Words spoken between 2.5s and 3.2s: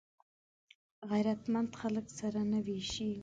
نه وېشي